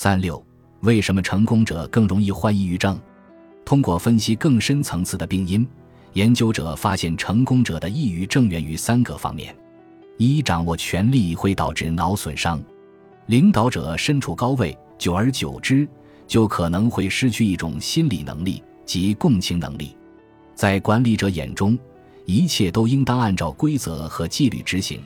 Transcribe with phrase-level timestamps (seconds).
[0.00, 0.40] 三六，
[0.82, 2.96] 为什么成功者更容易患抑郁症？
[3.64, 5.66] 通过分析更深层次的病因，
[6.12, 9.52] 研究者发现成功者的抑郁症源于三个方面：
[10.16, 12.60] 一、掌握权力会导致脑损伤；
[13.26, 15.84] 领导者身处高位，久而久之
[16.28, 19.96] 就可能会失去一种心理能力及共情能力。
[20.54, 21.76] 在管理者眼中，
[22.24, 25.02] 一切都应当按照规则和纪律执行，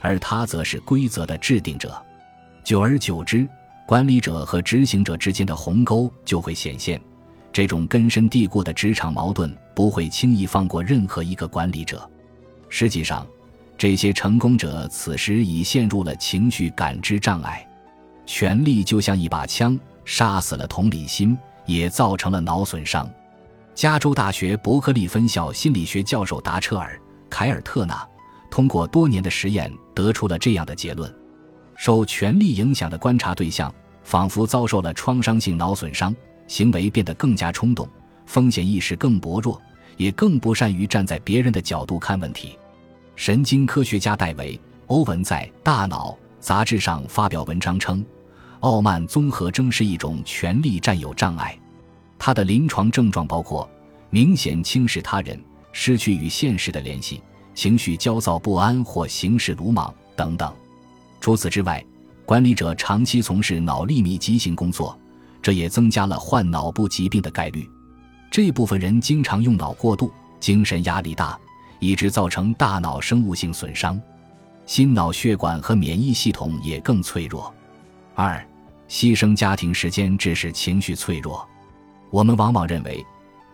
[0.00, 1.94] 而他则是规则的制定者。
[2.64, 3.46] 久而久之，
[3.90, 7.02] 管理者和执行者之间的鸿沟就会显现。
[7.52, 12.08] 这种根深蒂固的职场矛盾不会轻易放过任何一个管理者。
[12.68, 13.26] 实际上，
[13.76, 17.68] 这些成功者此时已陷入了情绪感知障碍。
[18.26, 23.10] 权力就像一把枪，杀死了同理心，也造成了脑损伤。
[23.74, 26.94] 加州大学伯克利分校心理学教授达彻尔·
[27.28, 28.08] 凯尔特纳
[28.52, 31.12] 通过多年的实验得出了这样的结论。
[31.80, 36.14] 受权力影响的观察对象，仿佛遭受了创伤性脑损伤，
[36.46, 37.88] 行为变得更加冲动，
[38.26, 39.58] 风险意识更薄弱，
[39.96, 42.58] 也更不善于站在别人的角度看问题。
[43.16, 44.54] 神经科学家戴维·
[44.88, 48.04] 欧文在《大脑》杂志上发表文章称，
[48.58, 51.58] 傲慢综合征是一种权力占有障碍。
[52.18, 53.66] 他的临床症状包括
[54.10, 57.22] 明显轻视他人、失去与现实的联系、
[57.54, 60.54] 情绪焦躁不安或行事鲁莽等等。
[61.20, 61.84] 除此之外，
[62.24, 64.98] 管理者长期从事脑力密集型工作，
[65.42, 67.68] 这也增加了患脑部疾病的概率。
[68.30, 71.38] 这部分人经常用脑过度，精神压力大，
[71.78, 74.00] 以致造成大脑生物性损伤，
[74.64, 77.52] 心脑血管和免疫系统也更脆弱。
[78.14, 78.42] 二，
[78.88, 81.46] 牺牲家庭时间致使情绪脆弱。
[82.10, 83.04] 我们往往认为，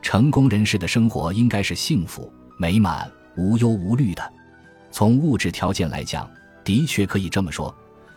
[0.03, 4.33] 成功人士的生活应该是幸福、美满、无忧无虑的。
[4.91, 6.29] 从物质条件来讲，
[6.67, 7.73] 的确可以这么说，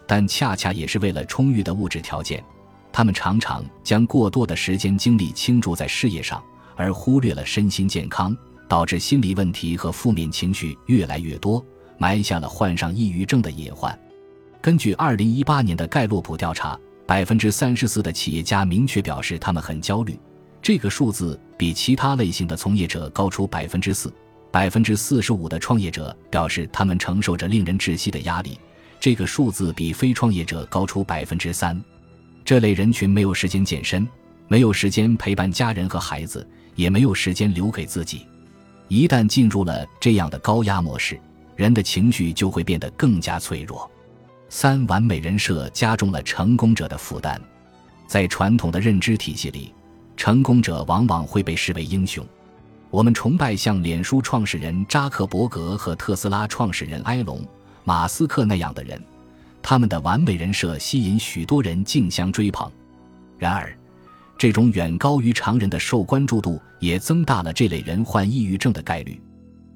[0.07, 2.43] 但恰恰也是为了充裕的物质条件，
[2.91, 6.43] 他们常常将过多的时间精力倾注在事业上，
[6.75, 8.35] 而忽略了身心健康，
[8.67, 11.63] 导致心理问题和负面情绪越来越多，
[11.99, 13.97] 埋下了患上抑郁症的隐患。
[14.59, 16.75] 根据二零一八年的盖洛普调查，
[17.05, 20.19] 百分之三十四的企业家明确表示他们很焦虑，
[20.59, 24.11] 这个数字比其他类型的从业者高出百分之四。
[24.51, 28.59] 百分之四十五的创业者表示，他们承受着令人窒息的压力，
[28.99, 31.79] 这个数字比非创业者高出百分之三。
[32.43, 34.07] 这类人群没有时间健身，
[34.47, 38.25] 没有时间陪伴家人和孩子，也没有时间留给自己。
[38.87, 41.19] 一旦进入了这样的高压模式，
[41.55, 43.89] 人的情绪就会变得更加脆弱。
[44.49, 47.39] 三完美人设加重了成功者的负担。
[48.07, 49.71] 在传统的认知体系里，
[50.17, 52.25] 成功者往往会被视为英雄。
[52.91, 57.39] 我们崇拜像脸书创始人扎克伯格和特斯拉创始人埃隆·
[57.83, 58.99] 马斯克那样的人，
[59.61, 62.69] 他们的完美人设吸引许多人竞相追捧。
[63.37, 63.71] 然而，
[64.39, 69.21] 这种远高于常人的受关注度也增大了这类人患抑郁症的概率，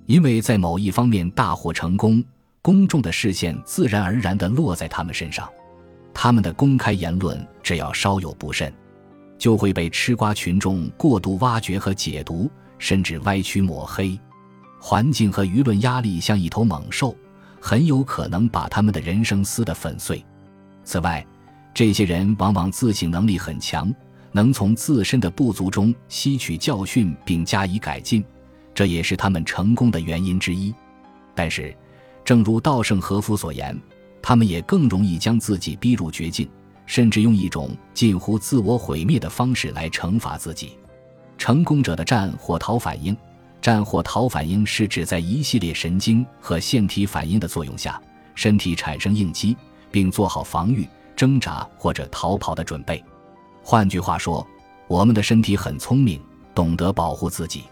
[0.08, 2.24] 因为在某一方面大获成功，
[2.64, 5.48] 公众的视线自然而然地落在他们身上，
[6.16, 8.74] 他们的公开言论只要稍有不慎，
[9.38, 12.50] 就会被吃瓜群众过度挖掘和解读。
[12.84, 14.20] 甚至歪曲抹黑，
[14.78, 17.16] 环境和舆论压力像一头猛兽，
[17.62, 20.22] 很有可能把他们的人生撕得粉碎。
[20.84, 21.26] 此外，
[21.74, 23.90] 这些人往往自省能力很强，
[24.34, 28.22] 能从自身的不足中吸取教训并加以改进，
[28.76, 30.76] 这也是他们成功的原因之一。
[31.34, 31.74] 但是，
[32.26, 33.80] 正如稻盛和夫所言，
[34.22, 36.50] 他们也更容易将自己逼入绝境，
[36.86, 40.78] 甚至用一种近乎自我毁灭的方式来惩罚自己。
[41.38, 43.16] 成功者的战或逃反应，
[43.62, 48.02] 战或逃反应是指在一系列神经和腺体反应的作用下，
[48.36, 49.56] 身体产生应激，
[49.92, 53.04] 并做好防御、挣扎或者逃跑的准备。
[53.62, 54.46] 换句话说，
[54.88, 56.22] 我们的身体很聪明，
[56.54, 57.64] 懂得保护自己。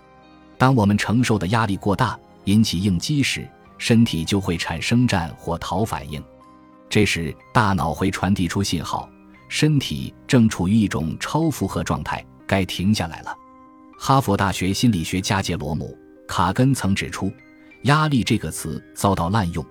[0.58, 6.24] 当我们承受的压力过大，引起应激时，身体就会产生战或逃反应。
[6.90, 9.10] 这时，大脑会传递出信号，
[9.50, 13.36] 身体正处于一种超负荷状态，该停下来了。
[14.04, 15.96] 哈佛大学心理学家杰罗姆·
[16.28, 17.32] 卡根曾指出
[17.86, 19.64] ，“压力”这个词遭到滥用，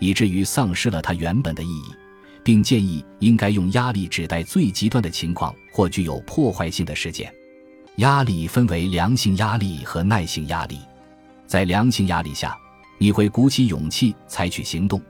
[0.00, 1.94] 以至于丧失了它原本的意义，
[2.42, 7.32] 并建议应该用“压力”指代最极端的情况或具有破坏性的事件。
[7.98, 10.80] 压力分为良性压力和耐性压力。
[11.46, 12.58] 在良性压力下，
[12.98, 15.00] 你会鼓起勇气采取行动，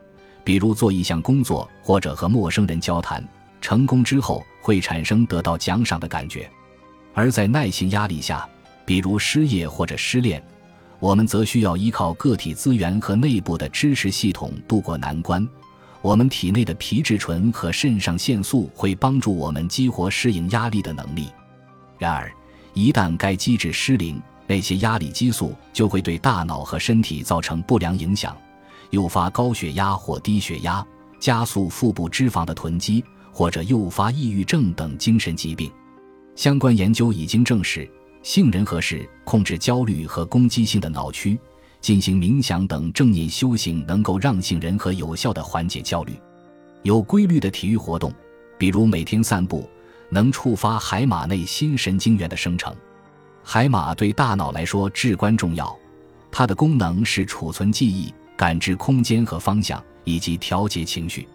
[0.43, 3.27] 比如做一项工作或者和陌生人交谈，
[3.59, 6.47] 成功之后会产生得到奖赏的感觉；
[7.15, 8.47] 而在耐性压力下，
[8.87, 10.41] 比如失业或者失恋，
[10.97, 15.45] 我们则需要依靠个体资源和内部的支持系统度过难关。
[16.01, 21.27] 我们体内的皮质醇和肾上腺素会帮助我们激活适应压力的能力。
[21.99, 22.31] 然而，
[22.73, 28.37] 一旦该机制失灵，那些压力激素就会对大脑和身体造成不良影响，
[28.91, 30.81] 诱发高血压或低血压，
[31.19, 33.03] 加速腹部脂肪的囤积，
[33.33, 35.69] 或者诱发抑郁症等精神疾病。
[36.37, 37.89] 相关研究已经证实，
[38.29, 41.39] 杏仁核是控制焦虑和攻击性的脑区。
[41.79, 46.13] 进行冥想等正念修行，能够让杏仁核有效地缓解焦虑。
[46.83, 48.13] 有规律的体育活动，
[48.57, 49.69] 比如每天散步，
[50.09, 52.75] 能触发海马内新神经元的生成。
[53.45, 55.73] 海马对大脑来说至关重要，
[56.29, 61.25] 它的功能是储存记忆、感知空间和方向，以及调节情绪。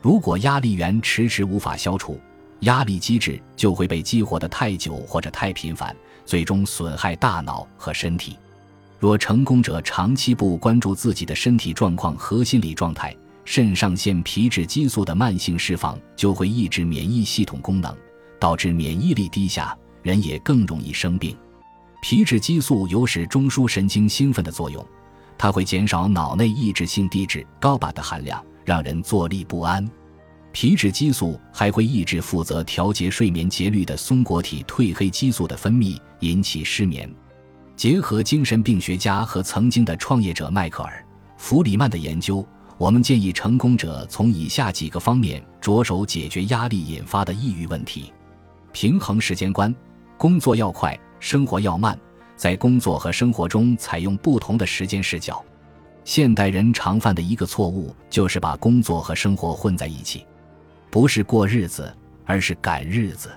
[0.00, 2.18] 如果压力源迟迟无法消除，
[2.60, 5.94] 压力机制就会被激活得太久或者太频繁，
[6.30, 8.38] 最终损害大脑和身体。
[9.00, 13.12] 若成功者长期不关注自己的身体状况和心理状态，
[13.44, 17.92] 肾上腺皮质激素的慢性释放就会抑制免疫系统功能，
[18.38, 21.36] 导致免疫力低下，人也更容易生病。
[22.00, 24.86] 皮质激素有使中枢神经兴奋的作用，
[25.36, 29.84] 它会减少脑内抑制性地质高巴的含量，让人坐立不安。
[30.52, 37.08] 皮质激素还会抑制负责调节睡眠节律的松果体褪黑激素的分泌，引起失眠。
[37.76, 41.04] 结合精神病学家和曾经的创业者迈克尔·
[41.38, 48.12] 弗里曼的研究，我们建议成功者从以下几个方面着手解决压力引发的抑郁问题：
[48.72, 49.74] 平衡时间观，
[50.18, 51.98] 工作要快，生活要慢，
[52.36, 55.42] 在工作和生活中采用不同的时间视角。
[56.04, 60.26] 现代人常犯的一个错误就是把工作和生活混在一起，
[60.90, 61.94] 不是过日子，
[62.26, 63.30] 而是赶日子。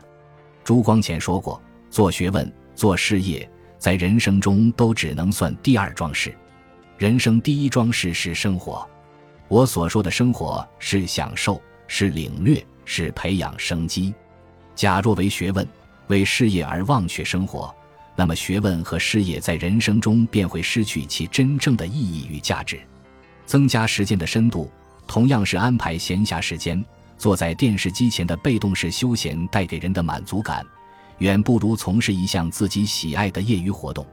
[0.64, 3.48] 朱光潜说过：“做学问，做事业。”
[3.78, 6.34] 在人生中都只能算第二桩事，
[6.98, 8.88] 人生第一桩事是生活。
[9.50, 14.14] 我所说的生活是享受，是领略，是培养生机。
[14.74, 15.68] 假若为学问、
[16.08, 17.76] 为事业而忘却生活，
[18.16, 22.80] 那么学问和事业在人生中便会失去其真正的意义与价值。
[23.46, 24.72] 增加时间的深度，
[25.06, 26.82] 同样是安排闲暇时间。
[27.18, 30.65] 坐在电视机前的被动式休闲带给人的满足感。
[31.19, 34.06] 远不如从事一项自己喜爱的业余活动。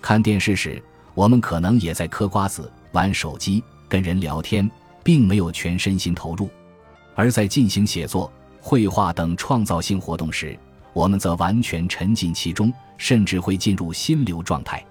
[0.00, 0.80] 看电视时，
[1.14, 4.70] 我们可能也在嗑瓜子、玩手机、跟人聊天，
[5.02, 6.46] 并没有全身心投入；
[7.14, 8.30] 而在进行写作、
[8.60, 10.56] 绘画等创造性活动时，
[10.92, 14.84] 我们则完全沉浸其中，甚至会进入心流状态。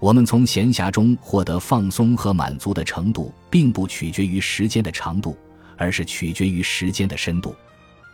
[0.00, 5.36] 我们从闲暇中获得放松和满足的程度，并不取决于时间的长度，
[5.78, 7.56] 而是取决于时间的深度。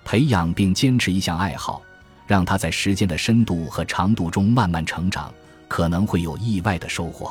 [0.04, 1.82] 培养并坚持一项爱好。
[2.26, 5.30] 让他在时间的深度和长度中慢慢成长，
[5.68, 7.30] 可能会有意外的收获。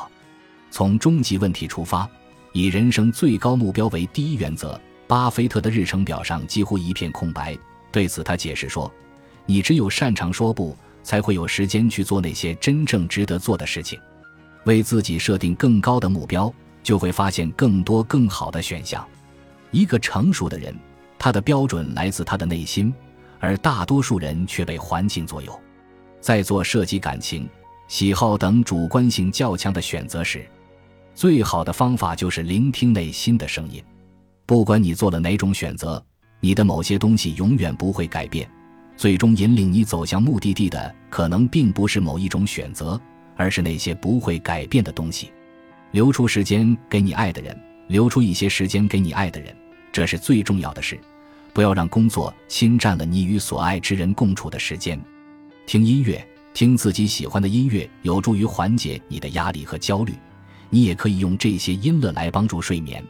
[0.70, 2.08] 从终极问题出发，
[2.52, 4.80] 以人生最高目标为第一原则。
[5.08, 7.58] 巴菲特的日程表上几乎一片空白。
[7.90, 8.88] 对此，他解释说
[9.46, 13.98] ：“你只有擅长说不，才会有时间去做那些真正值得做的事情。
[14.64, 16.52] 为自己设定更高的目标，
[16.84, 19.04] 就会发现更多更好的选项。
[19.74, 20.74] 一个成熟的人，
[21.18, 22.94] 他的标准来自他的内心。”
[23.40, 25.60] 而大多数人却被环境左右，
[26.18, 27.46] 在做涉及感情、
[27.88, 30.48] 喜好等主观性较强的选择时，
[31.14, 33.84] 最好的方法就是聆听内心的声音。
[34.46, 36.02] 不管你做了哪种选择，
[36.40, 38.48] 你的某些东西永远不会改变。
[38.96, 42.98] 最终引领你走向目的地的，可能并不是某一种选择，
[43.36, 45.30] 而是那些不会改变的东西。
[45.90, 47.54] 留出时间给你爱的人，
[47.88, 49.54] 留出一些时间给你爱的人，
[49.94, 50.98] 这是最重要的事。
[51.52, 55.00] 不要让工作侵占了你与所爱之人共处的时间。
[55.66, 60.12] 听音乐，听自己喜欢的音乐，有助于缓解你的压力和焦虑。
[60.68, 63.04] 你也可以用这些音乐来帮助睡眠。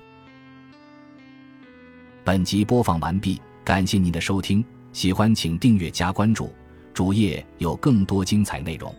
[2.23, 4.63] 本集播放完毕，感谢您的收听。
[4.93, 6.53] 喜欢请订阅加关注，
[6.93, 8.95] 主页有更多精彩内容。